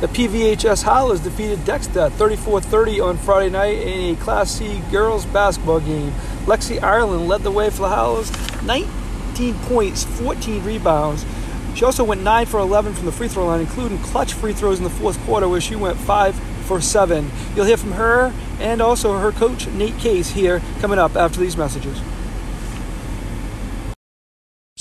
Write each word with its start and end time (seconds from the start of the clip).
The 0.00 0.06
PVHS 0.06 0.84
Howlers 0.84 1.18
defeated 1.18 1.64
Dexter 1.64 2.08
34-30 2.10 3.04
on 3.04 3.16
Friday 3.18 3.50
night 3.50 3.78
in 3.78 4.14
a 4.14 4.16
Class 4.20 4.48
C 4.48 4.80
girls 4.92 5.26
basketball 5.26 5.80
game. 5.80 6.12
Lexi 6.46 6.80
Ireland 6.80 7.26
led 7.26 7.42
the 7.42 7.50
way 7.50 7.68
for 7.68 7.78
the 7.78 7.88
Howlers, 7.88 8.30
19 8.62 9.54
points, 9.62 10.04
14 10.04 10.62
rebounds. 10.62 11.26
She 11.74 11.84
also 11.84 12.04
went 12.04 12.22
9 12.22 12.46
for 12.46 12.60
11 12.60 12.94
from 12.94 13.06
the 13.06 13.12
free 13.12 13.26
throw 13.26 13.46
line, 13.46 13.60
including 13.60 13.98
clutch 13.98 14.34
free 14.34 14.52
throws 14.52 14.78
in 14.78 14.84
the 14.84 14.90
fourth 14.90 15.18
quarter 15.24 15.48
where 15.48 15.60
she 15.60 15.74
went 15.74 15.98
5 15.98 16.36
for 16.66 16.80
7. 16.80 17.28
You'll 17.56 17.66
hear 17.66 17.76
from 17.76 17.92
her 17.92 18.32
and 18.60 18.80
also 18.80 19.18
her 19.18 19.32
coach, 19.32 19.66
Nate 19.66 19.98
Case, 19.98 20.30
here 20.30 20.62
coming 20.78 21.00
up 21.00 21.16
after 21.16 21.40
these 21.40 21.56
messages. 21.56 22.00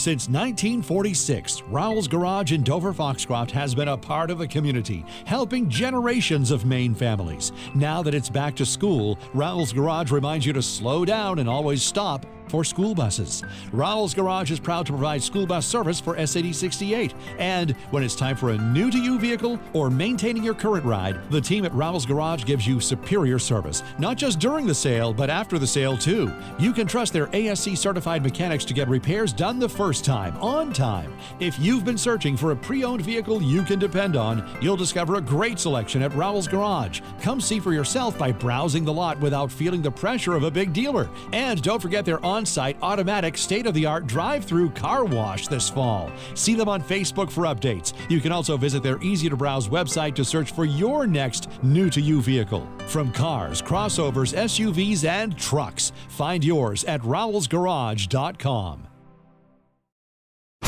Since 0.08 0.30
1946, 0.30 1.64
Rowell's 1.64 2.08
Garage 2.08 2.54
in 2.54 2.64
Dover 2.64 2.94
Foxcroft 2.94 3.52
has 3.52 3.76
been 3.76 3.90
a 3.90 3.98
part 3.98 4.32
of 4.32 4.38
the 4.38 4.48
community, 4.48 5.04
helping 5.26 5.68
generations 5.68 6.50
of 6.50 6.64
Maine 6.64 6.96
families. 6.96 7.52
Now 7.76 8.02
that 8.04 8.16
it's 8.16 8.30
back 8.30 8.56
to 8.56 8.66
school, 8.66 9.20
Rowell's 9.34 9.74
Garage 9.74 10.10
reminds 10.10 10.46
you 10.46 10.54
to 10.54 10.62
slow 10.62 11.04
down 11.04 11.40
and 11.40 11.50
always 11.50 11.84
stop 11.84 12.26
for 12.50 12.64
school 12.64 12.96
buses. 12.96 13.44
Rowell's 13.72 14.14
Garage 14.14 14.52
is 14.52 14.60
proud 14.60 14.86
to 14.86 14.92
provide 14.94 15.22
school 15.22 15.46
bus 15.46 15.66
service 15.66 16.00
for 16.00 16.16
SAD 16.26 16.56
68. 16.56 17.14
And 17.38 17.72
when 17.92 18.04
it's 18.04 18.16
time 18.16 18.36
for 18.36 18.52
a 18.52 18.58
new 18.58 18.90
to 18.92 18.98
you 18.98 19.20
vehicle 19.20 19.60
or 19.74 19.90
maintaining 19.90 20.44
your 20.44 20.54
current 20.54 20.86
ride, 20.86 21.20
the 21.30 21.42
team 21.42 21.66
at 21.66 21.74
Rowell's 21.74 22.06
Garage 22.06 22.46
gives 22.46 22.66
you 22.66 22.80
superior 22.80 23.40
service, 23.40 23.84
not 24.00 24.18
just 24.18 24.40
during 24.40 24.66
the 24.66 24.76
sale, 24.76 25.14
but 25.14 25.30
after 25.30 25.60
the 25.60 25.68
sale 25.68 25.98
too. 25.98 26.32
You 26.60 26.74
can 26.74 26.88
trust 26.88 27.14
their 27.14 27.30
ASE 27.34 27.80
certified 27.80 28.24
mechanics 28.24 28.66
to 28.66 28.74
get 28.74 28.88
repairs 28.88 29.34
done 29.34 29.60
the 29.60 29.70
first 29.70 30.06
time, 30.06 30.36
on 30.38 30.74
time. 30.74 31.14
If 31.40 31.60
you've 31.60 31.86
been 31.86 31.98
searching 31.98 32.38
for 32.38 32.52
a 32.52 32.56
pre 32.56 32.84
owned 32.84 33.02
vehicle 33.02 33.42
you 33.42 33.64
can 33.64 33.80
depend 33.80 34.16
on, 34.16 34.48
you'll 34.62 34.78
discover 34.78 35.16
a 35.16 35.22
great 35.22 35.60
selection 35.60 36.02
at 36.02 36.14
Rowell's 36.16 36.48
Garage. 36.48 37.02
Come 37.22 37.42
see 37.42 37.60
for 37.60 37.74
yourself 37.74 38.18
by 38.18 38.32
browsing 38.32 38.86
the 38.86 38.94
lot 38.94 39.20
without 39.20 39.52
feeling 39.52 39.82
the 39.82 39.92
pressure 39.92 40.36
of 40.36 40.44
a 40.44 40.52
big 40.52 40.74
dealer. 40.74 41.10
And 41.34 41.62
don't 41.62 41.82
forget 41.82 42.06
their 42.06 42.24
on 42.26 42.37
site 42.46 42.78
automatic 42.82 43.38
state 43.38 43.66
of 43.66 43.74
the 43.74 43.86
art 43.86 44.08
drive 44.08 44.46
through 44.46 44.72
car 44.72 45.06
wash 45.06 45.48
this 45.48 45.70
fall. 45.70 46.12
See 46.34 46.56
them 46.56 46.70
on 46.70 46.82
Facebook 46.82 47.32
for 47.32 47.44
updates. 47.44 47.94
You 48.10 48.20
can 48.20 48.32
also 48.32 48.58
visit 48.58 48.84
their 48.84 49.02
easy 49.02 49.30
to 49.30 49.38
browse 49.38 49.70
website 49.70 50.16
to 50.16 50.26
search 50.26 50.52
for 50.52 50.66
your 50.66 51.08
next 51.08 51.50
new 51.64 51.90
to 51.90 52.02
you 52.02 52.22
vehicle. 52.22 52.68
From 52.88 53.12
cars, 53.12 53.62
crossovers, 53.62 54.36
SUVs, 54.36 55.08
and 55.08 55.38
trucks, 55.38 55.92
find 56.10 56.44
yours 56.44 56.84
at 56.86 57.02
rowellsgarage.com. 57.02 58.88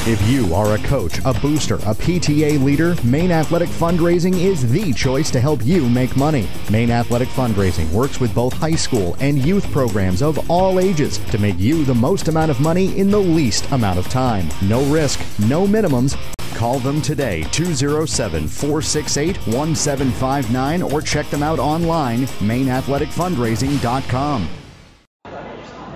If 0.07 0.25
you 0.29 0.55
are 0.55 0.75
a 0.75 0.77
coach, 0.79 1.19
a 1.25 1.33
booster, 1.33 1.75
a 1.75 1.93
PTA 1.93 2.63
leader, 2.63 2.95
Maine 3.03 3.31
Athletic 3.31 3.67
Fundraising 3.67 4.33
is 4.33 4.71
the 4.71 4.93
choice 4.93 5.29
to 5.29 5.41
help 5.41 5.61
you 5.63 5.89
make 5.89 6.15
money. 6.15 6.47
Maine 6.71 6.89
Athletic 6.89 7.27
Fundraising 7.27 7.91
works 7.91 8.21
with 8.21 8.33
both 8.33 8.53
high 8.53 8.77
school 8.77 9.17
and 9.19 9.37
youth 9.37 9.69
programs 9.71 10.21
of 10.21 10.49
all 10.49 10.79
ages 10.79 11.17
to 11.31 11.37
make 11.37 11.59
you 11.59 11.83
the 11.83 11.93
most 11.93 12.29
amount 12.29 12.49
of 12.49 12.61
money 12.61 12.97
in 12.97 13.11
the 13.11 13.19
least 13.19 13.69
amount 13.71 13.99
of 13.99 14.07
time. 14.07 14.47
No 14.61 14.85
risk, 14.85 15.19
no 15.37 15.67
minimums. 15.67 16.15
Call 16.55 16.79
them 16.79 17.01
today, 17.01 17.43
207 17.51 18.47
468 18.47 19.35
1759, 19.47 20.81
or 20.81 21.01
check 21.01 21.29
them 21.29 21.43
out 21.43 21.59
online, 21.59 22.21
MaineAthleticFundraising.com. 22.39 24.47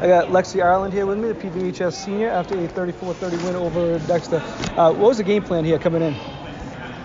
I 0.03 0.07
got 0.07 0.27
Lexi 0.27 0.61
Ireland 0.61 0.93
here 0.93 1.05
with 1.05 1.17
me, 1.17 1.29
the 1.29 1.33
PVHS 1.33 1.93
senior, 1.93 2.29
after 2.29 2.55
a 2.55 2.67
34-30 2.67 3.45
win 3.45 3.55
over 3.55 3.99
Dexter. 3.99 4.43
Uh, 4.75 4.91
what 4.91 4.97
was 4.97 5.17
the 5.17 5.23
game 5.23 5.43
plan 5.43 5.63
here 5.63 5.79
coming 5.79 6.01
in? 6.01 6.13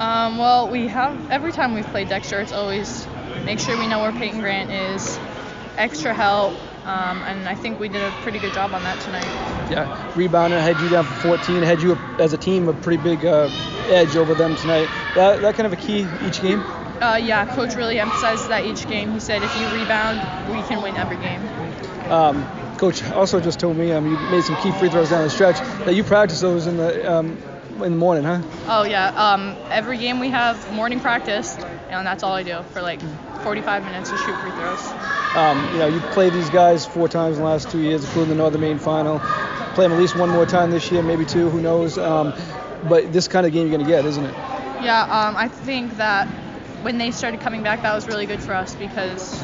Um, 0.00 0.36
well, 0.36 0.68
we 0.68 0.88
have 0.88 1.30
every 1.30 1.52
time 1.52 1.74
we've 1.74 1.86
played 1.86 2.08
Dexter, 2.08 2.40
it's 2.40 2.50
always 2.50 3.06
make 3.44 3.60
sure 3.60 3.78
we 3.78 3.86
know 3.86 4.00
where 4.00 4.10
Peyton 4.10 4.40
Grant 4.40 4.72
is, 4.72 5.16
extra 5.76 6.12
help, 6.12 6.54
um, 6.88 7.22
and 7.22 7.48
I 7.48 7.54
think 7.54 7.78
we 7.78 7.88
did 7.88 8.02
a 8.02 8.10
pretty 8.22 8.40
good 8.40 8.52
job 8.52 8.74
on 8.74 8.82
that 8.82 9.00
tonight. 9.02 9.26
Yeah, 9.70 10.12
rebounder 10.14 10.60
had 10.60 10.80
you 10.80 10.88
down 10.88 11.04
for 11.04 11.36
14, 11.36 11.62
had 11.62 11.80
you 11.80 11.94
as 12.18 12.32
a 12.32 12.36
team 12.36 12.66
a 12.66 12.72
pretty 12.72 13.00
big 13.00 13.24
uh, 13.24 13.48
edge 13.90 14.16
over 14.16 14.34
them 14.34 14.56
tonight. 14.56 14.88
That 15.14 15.40
that 15.42 15.54
kind 15.54 15.68
of 15.68 15.72
a 15.72 15.76
key 15.76 16.04
each 16.26 16.42
game. 16.42 16.62
Uh, 17.00 17.14
yeah, 17.14 17.46
coach 17.54 17.76
really 17.76 18.00
emphasized 18.00 18.48
that 18.48 18.64
each 18.64 18.88
game. 18.88 19.12
He 19.12 19.20
said 19.20 19.44
if 19.44 19.56
you 19.60 19.68
rebound, 19.68 20.18
we 20.52 20.60
can 20.66 20.82
win 20.82 20.96
every 20.96 21.16
game. 21.18 21.40
Um, 22.10 22.67
Coach 22.78 23.02
also 23.10 23.40
just 23.40 23.58
told 23.58 23.76
me 23.76 23.92
um, 23.92 24.06
you 24.06 24.16
made 24.30 24.44
some 24.44 24.56
key 24.62 24.70
free 24.72 24.88
throws 24.88 25.10
down 25.10 25.24
the 25.24 25.30
stretch 25.30 25.58
that 25.84 25.94
you 25.94 26.04
practice 26.04 26.40
those 26.40 26.66
in 26.66 26.76
the 26.76 27.12
um, 27.12 27.36
in 27.82 27.92
the 27.92 27.98
morning, 27.98 28.24
huh? 28.24 28.40
Oh 28.66 28.84
yeah. 28.84 29.08
Um, 29.08 29.56
every 29.70 29.98
game 29.98 30.20
we 30.20 30.28
have 30.30 30.72
morning 30.72 31.00
practice, 31.00 31.56
and 31.90 32.06
that's 32.06 32.22
all 32.22 32.32
I 32.32 32.42
do 32.42 32.62
for 32.72 32.80
like 32.82 33.00
45 33.42 33.84
minutes 33.84 34.10
to 34.10 34.16
shoot 34.18 34.36
free 34.40 34.50
throws. 34.52 34.86
Um, 35.34 35.62
you 35.72 35.78
know, 35.78 35.86
you 35.86 36.00
played 36.12 36.32
these 36.32 36.50
guys 36.50 36.86
four 36.86 37.08
times 37.08 37.36
in 37.36 37.42
the 37.42 37.48
last 37.48 37.70
two 37.70 37.80
years, 37.80 38.04
including 38.04 38.30
the 38.30 38.36
Northern 38.36 38.60
Maine 38.60 38.78
final. 38.78 39.18
Play 39.74 39.84
them 39.84 39.92
at 39.92 39.98
least 39.98 40.16
one 40.16 40.30
more 40.30 40.46
time 40.46 40.70
this 40.70 40.90
year, 40.90 41.02
maybe 41.02 41.24
two, 41.24 41.50
who 41.50 41.60
knows? 41.60 41.98
Um, 41.98 42.32
but 42.88 43.12
this 43.12 43.28
kind 43.28 43.46
of 43.46 43.52
game 43.52 43.68
you're 43.68 43.76
gonna 43.76 43.88
get, 43.88 44.04
isn't 44.04 44.24
it? 44.24 44.34
Yeah. 44.82 45.02
Um, 45.02 45.36
I 45.36 45.48
think 45.48 45.96
that 45.96 46.26
when 46.82 46.98
they 46.98 47.10
started 47.10 47.40
coming 47.40 47.62
back, 47.62 47.82
that 47.82 47.94
was 47.94 48.06
really 48.06 48.26
good 48.26 48.40
for 48.40 48.54
us 48.54 48.74
because 48.74 49.37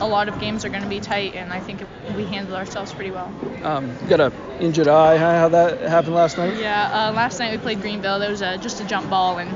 a 0.00 0.06
lot 0.06 0.28
of 0.28 0.38
games 0.38 0.64
are 0.64 0.68
going 0.68 0.82
to 0.82 0.88
be 0.88 1.00
tight, 1.00 1.34
and 1.34 1.52
I 1.52 1.60
think 1.60 1.82
we 2.16 2.24
handled 2.24 2.56
ourselves 2.56 2.92
pretty 2.92 3.10
well. 3.10 3.32
Um, 3.62 3.96
you 4.02 4.08
got 4.08 4.20
a 4.20 4.32
injured 4.60 4.88
eye. 4.88 5.16
Huh? 5.16 5.38
How 5.38 5.48
that 5.48 5.80
happened 5.80 6.14
last 6.14 6.38
night? 6.38 6.58
Yeah, 6.58 7.08
uh, 7.08 7.12
last 7.12 7.38
night 7.38 7.52
we 7.52 7.58
played 7.58 7.80
Greenville. 7.80 8.18
There 8.18 8.30
was 8.30 8.42
a, 8.42 8.58
just 8.58 8.80
a 8.80 8.84
jump 8.84 9.08
ball, 9.08 9.38
and 9.38 9.50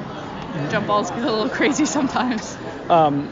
jump 0.70 0.86
balls 0.86 1.10
get 1.10 1.20
a 1.20 1.30
little 1.30 1.48
crazy 1.48 1.84
sometimes. 1.84 2.56
Um, 2.88 3.30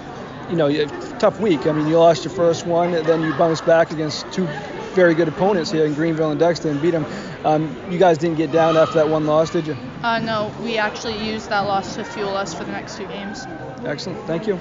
you 0.51 0.57
know, 0.57 0.87
tough 1.19 1.41
week. 1.41 1.67
I 1.67 1.73
mean, 1.73 1.87
you 1.89 1.99
lost 1.99 2.25
your 2.25 2.33
first 2.33 2.67
one, 2.67 2.95
and 2.95 3.07
then 3.07 3.23
you 3.23 3.33
bounced 3.35 3.67
back 3.67 3.91
against 3.91 4.31
two 4.33 4.47
very 4.95 5.15
good 5.15 5.29
opponents 5.29 5.71
here 5.71 5.85
in 5.85 5.95
Greenville 5.95 6.31
and 6.31 6.41
Dexter 6.41 6.71
and 6.71 6.81
beat 6.83 6.91
them. 6.91 7.07
Um, 7.45 7.77
you 7.91 7.99
guys 7.99 8.19
didn't 8.19 8.37
get 8.37 8.51
down 8.51 8.77
after 8.77 8.95
that 8.95 9.09
one 9.09 9.27
loss, 9.27 9.51
did 9.51 9.67
you? 9.67 9.77
Uh, 10.03 10.19
no, 10.19 10.53
we 10.63 10.77
actually 10.77 11.17
used 11.25 11.51
that 11.51 11.61
loss 11.61 11.95
to 11.95 12.05
fuel 12.05 12.37
us 12.37 12.53
for 12.55 12.65
the 12.65 12.73
next 12.73 12.97
two 12.97 13.07
games. 13.07 13.47
Excellent. 13.85 14.19
Thank 14.27 14.47
you. 14.47 14.59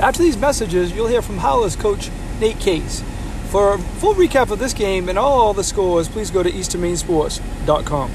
After 0.00 0.22
these 0.22 0.36
messages, 0.36 0.92
you'll 0.92 1.06
hear 1.06 1.22
from 1.22 1.38
Howler's 1.38 1.76
coach, 1.76 2.10
Nate 2.40 2.58
Case. 2.58 3.02
For 3.50 3.74
a 3.74 3.78
full 3.78 4.14
recap 4.14 4.50
of 4.50 4.58
this 4.58 4.72
game 4.72 5.08
and 5.08 5.18
all 5.18 5.52
the 5.52 5.62
scores, 5.62 6.08
please 6.08 6.30
go 6.30 6.42
to 6.42 6.50
easternmainsports.com. 6.50 8.10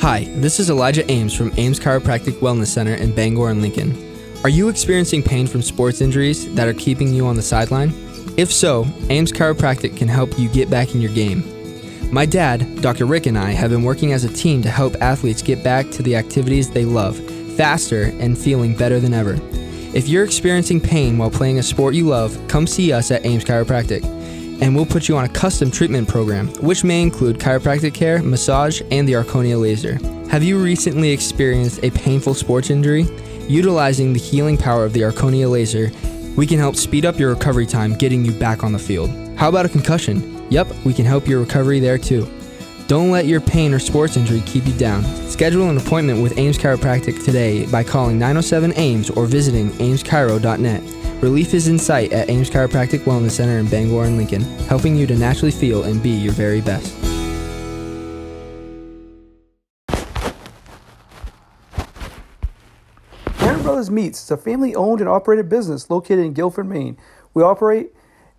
Hi, 0.00 0.24
this 0.36 0.60
is 0.60 0.68
Elijah 0.68 1.10
Ames 1.10 1.34
from 1.34 1.50
Ames 1.56 1.80
Chiropractic 1.80 2.40
Wellness 2.40 2.66
Center 2.66 2.94
in 2.94 3.14
Bangor 3.14 3.50
and 3.50 3.62
Lincoln. 3.62 3.96
Are 4.42 4.50
you 4.50 4.68
experiencing 4.68 5.22
pain 5.22 5.46
from 5.46 5.62
sports 5.62 6.02
injuries 6.02 6.54
that 6.54 6.68
are 6.68 6.74
keeping 6.74 7.14
you 7.14 7.26
on 7.26 7.36
the 7.36 7.42
sideline? 7.42 7.94
If 8.36 8.52
so, 8.52 8.86
Ames 9.08 9.32
Chiropractic 9.32 9.96
can 9.96 10.08
help 10.08 10.38
you 10.38 10.50
get 10.50 10.68
back 10.68 10.94
in 10.94 11.00
your 11.00 11.12
game. 11.14 11.42
My 12.12 12.26
dad, 12.26 12.82
Dr. 12.82 13.06
Rick, 13.06 13.24
and 13.24 13.38
I 13.38 13.52
have 13.52 13.70
been 13.70 13.82
working 13.82 14.12
as 14.12 14.24
a 14.24 14.32
team 14.32 14.60
to 14.62 14.70
help 14.70 14.94
athletes 15.00 15.40
get 15.40 15.64
back 15.64 15.90
to 15.92 16.02
the 16.02 16.16
activities 16.16 16.68
they 16.68 16.84
love 16.84 17.18
faster 17.56 18.12
and 18.20 18.36
feeling 18.36 18.76
better 18.76 19.00
than 19.00 19.14
ever. 19.14 19.38
If 19.94 20.08
you're 20.08 20.24
experiencing 20.24 20.80
pain 20.80 21.18
while 21.18 21.30
playing 21.30 21.60
a 21.60 21.62
sport 21.62 21.94
you 21.94 22.06
love, 22.06 22.36
come 22.48 22.66
see 22.66 22.92
us 22.92 23.12
at 23.12 23.24
Ames 23.24 23.44
Chiropractic, 23.44 24.02
and 24.60 24.74
we'll 24.74 24.84
put 24.84 25.06
you 25.08 25.16
on 25.16 25.24
a 25.24 25.28
custom 25.28 25.70
treatment 25.70 26.08
program, 26.08 26.48
which 26.54 26.82
may 26.82 27.00
include 27.00 27.38
chiropractic 27.38 27.94
care, 27.94 28.20
massage, 28.20 28.82
and 28.90 29.06
the 29.06 29.12
Erchonia 29.12 29.60
laser. 29.60 30.00
Have 30.30 30.42
you 30.42 30.60
recently 30.60 31.12
experienced 31.12 31.78
a 31.84 31.92
painful 31.92 32.34
sports 32.34 32.70
injury? 32.70 33.06
Utilizing 33.46 34.12
the 34.12 34.18
healing 34.18 34.58
power 34.58 34.84
of 34.84 34.94
the 34.94 35.02
Erchonia 35.02 35.48
laser, 35.48 35.92
we 36.34 36.44
can 36.44 36.58
help 36.58 36.74
speed 36.74 37.04
up 37.04 37.16
your 37.16 37.32
recovery 37.32 37.64
time 37.64 37.94
getting 37.94 38.24
you 38.24 38.32
back 38.32 38.64
on 38.64 38.72
the 38.72 38.80
field. 38.80 39.10
How 39.36 39.48
about 39.48 39.64
a 39.64 39.68
concussion? 39.68 40.44
Yep, 40.50 40.74
we 40.84 40.92
can 40.92 41.04
help 41.04 41.28
your 41.28 41.38
recovery 41.38 41.78
there 41.78 41.98
too. 41.98 42.28
Don't 42.86 43.10
let 43.10 43.24
your 43.24 43.40
pain 43.40 43.72
or 43.72 43.78
sports 43.78 44.18
injury 44.18 44.42
keep 44.44 44.66
you 44.66 44.74
down. 44.74 45.02
Schedule 45.30 45.70
an 45.70 45.78
appointment 45.78 46.22
with 46.22 46.36
Ames 46.36 46.58
Chiropractic 46.58 47.24
today 47.24 47.64
by 47.66 47.82
calling 47.82 48.18
907 48.18 48.74
Ames 48.76 49.08
or 49.08 49.24
visiting 49.24 49.70
ameschiro.net. 49.70 50.82
Relief 51.22 51.54
is 51.54 51.68
in 51.68 51.78
sight 51.78 52.12
at 52.12 52.28
Ames 52.28 52.50
Chiropractic 52.50 53.00
Wellness 53.00 53.30
Center 53.30 53.58
in 53.58 53.66
Bangor 53.68 54.04
and 54.04 54.18
Lincoln, 54.18 54.42
helping 54.66 54.94
you 54.96 55.06
to 55.06 55.16
naturally 55.16 55.50
feel 55.50 55.84
and 55.84 56.02
be 56.02 56.10
your 56.10 56.34
very 56.34 56.60
best. 56.60 56.94
Herring 63.36 63.62
Brothers 63.62 63.90
Meats 63.90 64.22
is 64.22 64.30
a 64.30 64.36
family 64.36 64.74
owned 64.74 65.00
and 65.00 65.08
operated 65.08 65.48
business 65.48 65.88
located 65.88 66.26
in 66.26 66.34
Guilford, 66.34 66.68
Maine. 66.68 66.98
We 67.32 67.42
operate 67.42 67.94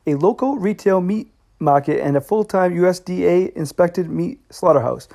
a 0.05 0.13
local 0.13 0.57
retail 0.57 1.01
meat 1.01 1.31
market 1.65 2.01
and 2.01 2.15
a 2.15 2.21
full 2.21 2.45
time 2.45 2.73
USDA 2.73 3.51
inspected 3.53 4.09
meat 4.09 4.39
slaughterhouse, 4.49 5.09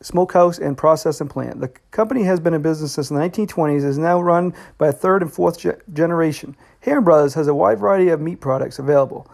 smokehouse, 0.00 0.58
and 0.58 0.76
processing 0.76 1.28
plant. 1.28 1.60
The 1.60 1.68
company 1.92 2.24
has 2.24 2.40
been 2.40 2.54
in 2.54 2.62
business 2.62 2.94
since 2.94 3.10
the 3.10 3.14
1920s 3.14 3.82
and 3.82 3.84
is 3.84 3.98
now 3.98 4.20
run 4.20 4.52
by 4.78 4.88
a 4.88 4.92
third 4.92 5.22
and 5.22 5.32
fourth 5.32 5.60
ge- 5.60 5.78
generation. 5.92 6.56
Herring 6.80 7.04
Brothers 7.04 7.34
has 7.34 7.46
a 7.46 7.54
wide 7.54 7.78
variety 7.78 8.08
of 8.08 8.20
meat 8.20 8.40
products 8.40 8.80
available. 8.80 9.30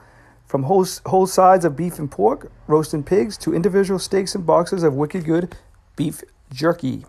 From 0.46 0.64
whole, 0.64 0.84
whole 1.06 1.26
sides 1.26 1.64
of 1.64 1.76
beef 1.76 1.98
and 1.98 2.10
pork, 2.10 2.50
roasting 2.66 3.04
pigs, 3.04 3.38
to 3.38 3.54
individual 3.54 3.98
steaks 3.98 4.34
and 4.34 4.44
boxes 4.44 4.82
of 4.82 4.94
wicked 4.94 5.24
good 5.24 5.56
beef 5.96 6.22
jerky. 6.52 7.04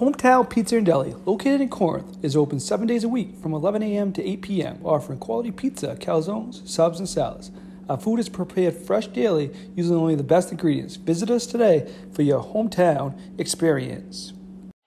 Hometown 0.00 0.48
Pizza 0.48 0.78
and 0.78 0.86
Deli, 0.86 1.14
located 1.26 1.60
in 1.60 1.68
Corinth, 1.68 2.16
is 2.24 2.34
open 2.34 2.58
seven 2.58 2.86
days 2.86 3.04
a 3.04 3.08
week 3.08 3.36
from 3.36 3.52
11 3.52 3.82
a.m. 3.82 4.14
to 4.14 4.26
8 4.26 4.40
p.m., 4.40 4.80
offering 4.82 5.18
quality 5.18 5.50
pizza, 5.50 5.94
calzones, 5.94 6.66
subs, 6.66 6.98
and 6.98 7.06
salads. 7.06 7.50
Our 7.86 7.98
food 7.98 8.18
is 8.18 8.30
prepared 8.30 8.74
fresh 8.74 9.08
daily 9.08 9.50
using 9.76 9.94
only 9.94 10.14
the 10.14 10.22
best 10.22 10.52
ingredients. 10.52 10.96
Visit 10.96 11.28
us 11.28 11.44
today 11.44 11.92
for 12.12 12.22
your 12.22 12.42
hometown 12.42 13.12
experience. 13.38 14.32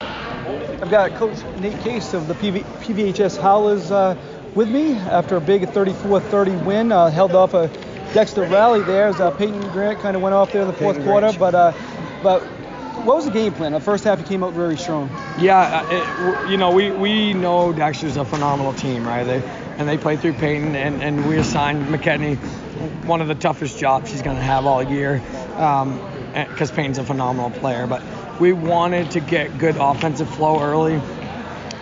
I've 0.01 0.89
got 0.89 1.13
Coach 1.13 1.37
Nate 1.59 1.79
Case 1.81 2.15
of 2.15 2.27
the 2.27 2.33
PV- 2.33 2.63
PVHS 2.81 3.39
Howlers 3.39 3.91
uh, 3.91 4.17
with 4.55 4.71
me 4.71 4.93
after 4.93 5.35
a 5.35 5.41
big 5.41 5.61
34-30 5.61 6.65
win. 6.65 6.91
Uh, 6.91 7.11
held 7.11 7.33
off 7.33 7.53
a 7.53 7.69
Dexter 8.15 8.47
rally 8.47 8.81
there 8.81 9.09
as 9.09 9.19
uh, 9.19 9.29
Peyton 9.29 9.61
Grant 9.73 9.99
kind 9.99 10.15
of 10.15 10.23
went 10.23 10.33
off 10.33 10.51
there 10.51 10.63
in 10.63 10.67
the 10.67 10.73
fourth 10.73 10.95
Peyton 10.97 11.07
quarter. 11.07 11.27
Grant. 11.27 11.39
But 11.39 11.53
uh, 11.53 11.73
but 12.23 12.52
what 13.05 13.15
was 13.17 13.25
the 13.25 13.31
game 13.31 13.53
plan? 13.53 13.71
The 13.71 13.79
first 13.79 14.03
half 14.03 14.19
you 14.19 14.25
came 14.25 14.43
out 14.43 14.53
very 14.53 14.77
strong. 14.77 15.09
Yeah, 15.39 15.59
uh, 15.59 16.45
it, 16.45 16.51
you 16.51 16.57
know, 16.57 16.71
we, 16.71 16.91
we 16.91 17.33
know 17.33 17.73
Dexter's 17.73 18.17
a 18.17 18.25
phenomenal 18.25 18.73
team, 18.73 19.05
right? 19.05 19.23
They 19.23 19.41
and 19.77 19.89
they 19.89 19.97
play 19.97 20.17
through 20.17 20.33
Peyton, 20.33 20.75
and, 20.75 21.01
and 21.01 21.27
we 21.27 21.37
assigned 21.37 21.87
McKetney 21.87 22.37
one 23.05 23.21
of 23.21 23.27
the 23.27 23.35
toughest 23.35 23.79
jobs 23.79 24.11
he's 24.11 24.21
going 24.21 24.35
to 24.35 24.43
have 24.43 24.65
all 24.65 24.83
year, 24.83 25.21
because 26.49 26.71
Peyton's 26.71 26.99
a 26.99 27.03
phenomenal 27.03 27.49
player. 27.49 27.87
But 27.87 28.03
we 28.39 28.53
wanted 28.53 29.11
to 29.11 29.19
get 29.19 29.57
good 29.57 29.75
offensive 29.77 30.29
flow 30.29 30.61
early 30.61 31.01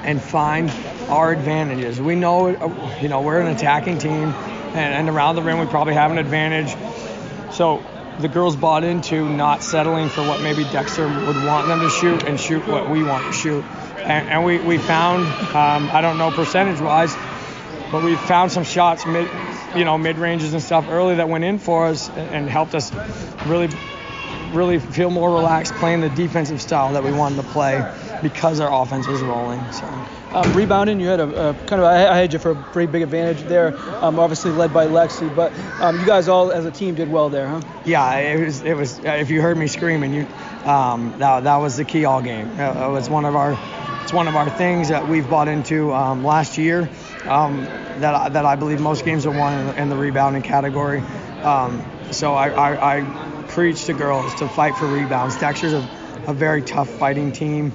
and 0.04 0.22
find 0.22 0.72
our 1.10 1.32
advantages. 1.32 2.00
We 2.00 2.16
know, 2.16 2.48
uh, 2.48 3.00
you 3.02 3.10
know, 3.10 3.22
we're 3.22 3.42
an 3.42 3.48
attacking 3.48 3.98
team, 3.98 4.12
and, 4.14 4.76
and 4.76 5.10
around 5.10 5.36
the 5.36 5.42
rim 5.42 5.60
we 5.60 5.66
probably 5.66 5.94
have 5.94 6.12
an 6.12 6.18
advantage. 6.18 6.74
So 7.54 7.84
the 8.20 8.28
girls 8.28 8.56
bought 8.56 8.84
into 8.84 9.28
not 9.28 9.64
settling 9.64 10.10
for 10.10 10.24
what 10.24 10.42
maybe 10.42 10.64
Dexter 10.66 11.08
would 11.08 11.46
want 11.46 11.68
them 11.68 11.80
to 11.80 11.90
shoot 11.90 12.24
and 12.24 12.40
shoot 12.40 12.68
what 12.68 12.90
we 12.90 13.04
want 13.04 13.26
to 13.26 13.32
shoot. 13.32 13.64
And, 14.04 14.30
and 14.30 14.46
we, 14.46 14.60
we 14.60 14.78
found, 14.78 15.26
um, 15.56 15.90
I 15.92 16.02
don't 16.02 16.18
know 16.18 16.32
percentage 16.32 16.80
wise, 16.80 17.16
but 17.92 18.04
we 18.04 18.16
found 18.16 18.52
some 18.52 18.64
shots 18.64 19.06
mid, 19.06 19.30
you 19.76 19.86
know, 19.86 19.98
mid 19.98 20.18
ranges 20.18 20.54
and 20.54 20.62
stuff 20.62 20.88
early 20.90 21.16
that 21.16 21.30
went 21.30 21.44
in 21.44 21.58
for 21.58 21.88
us 21.88 22.10
and, 22.10 22.50
helped 22.50 22.76
us 22.76 22.92
really, 23.48 23.70
really 24.54 24.80
feel 24.80 25.10
more 25.10 25.32
relaxed 25.32 25.74
playing 25.76 26.02
the 26.02 26.10
defensive 26.10 26.62
style 26.62 26.94
that 26.94 27.04
we 27.04 27.12
wanted 27.12 27.38
to 27.38 27.44
play 27.50 27.84
because 28.22 28.60
our 28.60 28.82
offense 28.82 29.08
was 29.08 29.22
rolling. 29.22 29.62
So. 29.72 30.21
Um, 30.34 30.54
rebounding, 30.54 31.02
you 31.02 31.08
had 31.08 31.20
a, 31.20 31.50
a 31.50 31.54
kind 31.54 31.82
of 31.82 31.84
I, 31.84 32.16
had 32.16 32.32
you 32.32 32.40
for 32.40 32.52
a 32.52 32.56
pretty 32.56 32.90
big 32.90 33.02
advantage 33.02 33.44
there. 33.44 33.78
Um, 34.02 34.18
obviously 34.18 34.52
led 34.52 34.74
by 34.74 34.88
Lexi, 34.88 35.34
but 35.36 35.52
um, 35.82 36.00
you 36.00 36.06
guys 36.06 36.30
all 36.30 36.54
as 36.54 36.64
a 36.66 36.72
team 36.72 36.96
did 36.96 37.12
well 37.12 37.30
there, 37.30 37.50
huh? 37.50 37.62
Yeah, 37.84 38.16
it 38.16 38.46
was. 38.46 38.62
It 38.62 38.74
was. 38.76 39.00
If 39.00 39.30
you 39.30 39.42
heard 39.42 39.58
me 39.58 39.68
screaming, 39.68 40.14
you, 40.14 40.28
um, 40.64 41.14
that 41.18 41.44
that 41.44 41.58
was 41.58 41.76
the 41.76 41.84
key 41.84 42.06
all 42.06 42.22
game. 42.22 42.50
Uh, 42.58 42.88
it 42.88 42.92
was 42.92 43.10
one 43.10 43.26
of 43.26 43.36
our, 43.36 43.58
it's 44.04 44.14
one 44.14 44.30
of 44.30 44.38
our 44.38 44.50
things 44.50 44.88
that 44.88 45.10
we've 45.10 45.30
bought 45.30 45.50
into 45.50 45.94
um, 45.94 46.24
last 46.24 46.58
year. 46.58 46.90
Um, 47.26 47.66
that 48.00 48.32
that 48.32 48.46
I 48.46 48.56
believe 48.56 48.80
most 48.80 49.04
games 49.04 49.26
are 49.26 49.38
won 49.38 49.54
in 49.54 49.68
the, 49.68 49.82
in 49.82 49.90
the 49.90 49.98
rebounding 49.98 50.44
category. 50.44 51.02
So 52.12 52.34
I, 52.34 52.50
I, 52.50 52.98
I 52.98 53.46
preach 53.50 53.86
to 53.86 53.94
girls 53.94 54.34
to 54.36 54.48
fight 54.48 54.76
for 54.76 54.86
rebounds. 54.86 55.38
Dexter's 55.38 55.74
a, 55.74 55.88
a 56.28 56.34
very 56.34 56.62
tough 56.62 56.90
fighting 56.90 57.32
team. 57.32 57.74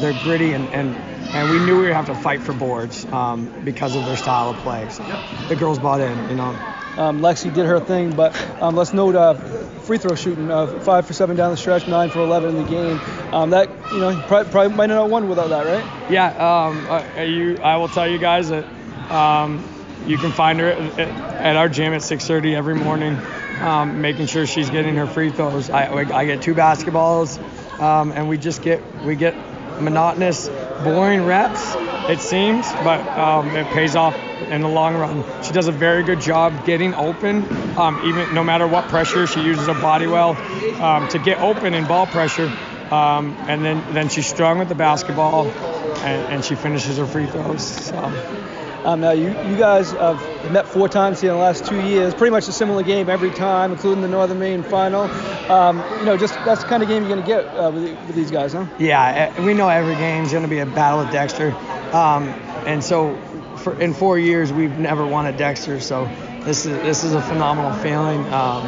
They're 0.00 0.12
gritty 0.12 0.52
and, 0.52 0.68
and 0.68 0.96
and 1.34 1.50
we 1.50 1.58
knew 1.58 1.76
we 1.76 1.84
would 1.84 1.92
have 1.92 2.06
to 2.06 2.14
fight 2.14 2.40
for 2.40 2.52
boards 2.52 3.04
um, 3.06 3.52
because 3.64 3.96
of 3.96 4.06
their 4.06 4.16
style 4.16 4.50
of 4.50 4.56
play. 4.58 4.88
So 4.88 5.02
the 5.48 5.56
girls 5.56 5.78
bought 5.78 6.00
in, 6.00 6.30
you 6.30 6.36
know. 6.36 6.56
Um, 6.96 7.20
Lexi 7.20 7.52
did 7.52 7.66
her 7.66 7.80
thing, 7.80 8.14
but 8.14 8.40
um, 8.62 8.76
let's 8.76 8.92
note 8.92 9.16
uh, 9.16 9.34
free 9.34 9.98
throw 9.98 10.14
shooting, 10.14 10.48
uh, 10.48 10.78
five 10.80 11.06
for 11.06 11.12
seven 11.12 11.36
down 11.36 11.50
the 11.50 11.56
stretch, 11.56 11.88
nine 11.88 12.08
for 12.08 12.20
11 12.20 12.50
in 12.50 12.62
the 12.62 12.70
game. 12.70 13.00
Um, 13.34 13.50
that 13.50 13.68
you 13.92 13.98
know 13.98 14.16
probably, 14.28 14.50
probably 14.52 14.76
might 14.76 14.86
not 14.86 15.02
have 15.02 15.10
won 15.10 15.28
without 15.28 15.48
that, 15.48 15.66
right? 15.66 16.10
Yeah, 16.10 16.28
um, 16.28 16.86
uh, 16.86 17.22
you. 17.22 17.58
I 17.58 17.76
will 17.78 17.88
tell 17.88 18.06
you 18.08 18.18
guys 18.18 18.50
that 18.50 18.64
um, 19.10 19.64
you 20.06 20.18
can 20.18 20.30
find 20.30 20.60
her 20.60 20.68
at, 20.70 20.98
at 21.00 21.56
our 21.56 21.68
gym 21.68 21.92
at 21.94 22.02
6:30 22.02 22.54
every 22.54 22.76
morning, 22.76 23.18
um, 23.60 24.00
making 24.00 24.26
sure 24.26 24.46
she's 24.46 24.70
getting 24.70 24.94
her 24.94 25.08
free 25.08 25.30
throws. 25.30 25.70
I, 25.70 25.92
I 25.92 26.26
get 26.26 26.42
two 26.42 26.54
basketballs, 26.54 27.40
um, 27.80 28.12
and 28.12 28.28
we 28.28 28.38
just 28.38 28.62
get 28.62 28.80
we 29.04 29.16
get 29.16 29.34
monotonous, 29.80 30.48
boring 30.82 31.24
reps. 31.24 31.74
It 32.08 32.20
seems, 32.20 32.70
but 32.72 33.00
um, 33.18 33.48
it 33.56 33.66
pays 33.68 33.96
off 33.96 34.14
in 34.50 34.60
the 34.60 34.68
long 34.68 34.94
run. 34.94 35.24
She 35.42 35.52
does 35.52 35.68
a 35.68 35.72
very 35.72 36.02
good 36.02 36.20
job 36.20 36.66
getting 36.66 36.94
open, 36.94 37.44
um, 37.78 38.00
even 38.04 38.34
no 38.34 38.44
matter 38.44 38.66
what 38.66 38.88
pressure. 38.88 39.26
She 39.26 39.40
uses 39.40 39.66
her 39.66 39.74
body 39.74 40.06
well 40.06 40.36
um, 40.82 41.08
to 41.08 41.18
get 41.18 41.38
open 41.40 41.74
in 41.74 41.86
ball 41.86 42.06
pressure, 42.06 42.48
um, 42.90 43.34
and 43.48 43.64
then 43.64 43.82
then 43.94 44.08
she's 44.08 44.26
strong 44.26 44.58
with 44.58 44.68
the 44.68 44.74
basketball, 44.74 45.46
and, 45.46 46.34
and 46.34 46.44
she 46.44 46.54
finishes 46.54 46.98
her 46.98 47.06
free 47.06 47.26
throws. 47.26 47.62
So. 47.62 48.63
Um, 48.84 49.00
now 49.00 49.12
you, 49.12 49.28
you 49.28 49.56
guys 49.56 49.92
have 49.92 50.20
met 50.52 50.68
four 50.68 50.88
times 50.88 51.20
here 51.20 51.30
in 51.30 51.36
the 51.36 51.42
last 51.42 51.64
two 51.64 51.80
years, 51.80 52.12
pretty 52.12 52.30
much 52.30 52.48
a 52.48 52.52
similar 52.52 52.82
game 52.82 53.08
every 53.08 53.30
time, 53.30 53.72
including 53.72 54.02
the 54.02 54.08
Northern 54.08 54.38
Maine 54.38 54.62
final. 54.62 55.04
Um, 55.50 55.78
you 56.00 56.04
know, 56.04 56.16
just 56.18 56.34
that's 56.44 56.62
the 56.62 56.68
kind 56.68 56.82
of 56.82 56.88
game 56.88 57.02
you're 57.02 57.16
going 57.16 57.22
to 57.22 57.26
get 57.26 57.44
uh, 57.56 57.70
with, 57.70 57.84
with 58.06 58.14
these 58.14 58.30
guys, 58.30 58.52
huh? 58.52 58.66
Yeah, 58.78 59.42
we 59.42 59.54
know 59.54 59.68
every 59.68 59.94
game's 59.94 60.32
going 60.32 60.42
to 60.42 60.48
be 60.48 60.58
a 60.58 60.66
battle 60.66 61.00
with 61.00 61.12
Dexter, 61.12 61.52
um, 61.94 62.28
and 62.66 62.84
so 62.84 63.16
for, 63.56 63.80
in 63.80 63.94
four 63.94 64.18
years 64.18 64.52
we've 64.52 64.78
never 64.78 65.06
won 65.06 65.26
a 65.26 65.32
Dexter, 65.32 65.80
so 65.80 66.04
this 66.42 66.66
is 66.66 66.76
this 66.82 67.04
is 67.04 67.14
a 67.14 67.22
phenomenal 67.22 67.72
feeling 67.72 68.20
um, 68.32 68.66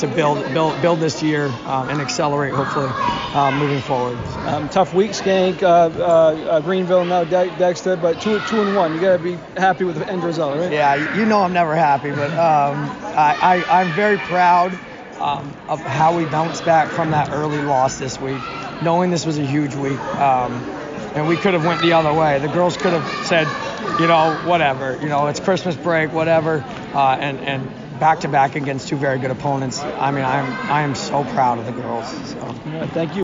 to 0.00 0.08
build 0.08 0.52
build 0.52 0.80
build 0.82 1.00
this 1.00 1.22
year 1.22 1.46
um, 1.66 1.88
and 1.88 2.00
accelerate 2.00 2.52
hopefully 2.54 2.88
uh, 3.34 3.50
moving 3.52 3.80
forward. 3.80 4.16
Um, 4.46 4.68
tough 4.68 4.92
week, 4.92 5.14
Schenck, 5.14 5.62
uh, 5.62 5.66
uh, 5.66 6.00
uh, 6.00 6.60
Greenville, 6.60 7.04
now 7.04 7.24
De- 7.24 7.50
Dexter, 7.58 7.96
but 7.96 8.20
two 8.20 8.40
two 8.40 8.60
and 8.60 8.74
one. 8.74 8.94
You 8.94 9.00
got 9.00 9.16
to 9.16 9.22
be 9.22 9.34
happy 9.56 9.84
with 9.84 9.96
the 9.96 10.08
end 10.08 10.24
result, 10.24 10.58
right? 10.58 10.72
Yeah, 10.72 10.94
you 11.16 11.26
know 11.26 11.42
I'm 11.42 11.52
never 11.52 11.74
happy, 11.74 12.10
but 12.10 12.30
um, 12.32 12.90
I, 13.16 13.64
I 13.68 13.80
I'm 13.80 13.92
very 13.92 14.18
proud 14.18 14.78
um, 15.20 15.54
of 15.68 15.80
how 15.80 16.16
we 16.16 16.24
bounced 16.24 16.64
back 16.64 16.88
from 16.88 17.10
that 17.10 17.30
early 17.32 17.60
loss 17.60 17.98
this 17.98 18.20
week, 18.20 18.40
knowing 18.82 19.10
this 19.10 19.26
was 19.26 19.38
a 19.38 19.44
huge 19.44 19.74
week. 19.74 19.98
Um, 20.16 20.52
and 21.14 21.26
we 21.26 21.36
could 21.36 21.54
have 21.54 21.66
went 21.66 21.82
the 21.82 21.92
other 21.94 22.12
way. 22.12 22.38
The 22.38 22.48
girls 22.48 22.76
could 22.76 22.92
have 22.92 23.26
said, 23.26 23.48
you 24.00 24.06
know, 24.06 24.36
whatever, 24.44 24.96
you 25.02 25.08
know, 25.08 25.26
it's 25.26 25.40
Christmas 25.40 25.74
break, 25.74 26.12
whatever, 26.12 26.64
uh, 26.94 27.16
and 27.20 27.40
and 27.40 27.68
back 28.00 28.20
to 28.20 28.28
back 28.28 28.56
against 28.56 28.88
two 28.88 28.96
very 28.96 29.18
good 29.18 29.30
opponents. 29.30 29.78
I 29.78 30.10
mean, 30.10 30.24
I'm 30.24 30.46
I 30.70 30.82
am 30.82 30.94
so 30.94 31.22
proud 31.22 31.58
of 31.58 31.66
the 31.66 31.72
girls. 31.72 32.06
So. 32.30 32.38
Yeah, 32.66 32.86
thank 32.86 33.10
you. 33.14 33.18